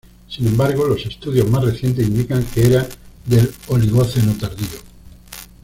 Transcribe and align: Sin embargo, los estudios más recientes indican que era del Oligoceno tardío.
Sin 0.27 0.47
embargo, 0.47 0.87
los 0.87 1.05
estudios 1.05 1.47
más 1.51 1.63
recientes 1.63 2.07
indican 2.07 2.43
que 2.43 2.65
era 2.65 2.89
del 3.27 3.53
Oligoceno 3.67 4.33
tardío. 4.33 4.79